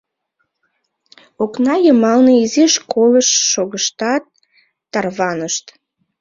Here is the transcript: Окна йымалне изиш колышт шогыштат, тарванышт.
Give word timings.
Окна 1.43 1.75
йымалне 1.85 2.33
изиш 2.43 2.73
колышт 2.91 3.35
шогыштат, 3.51 4.23
тарванышт. 4.91 5.65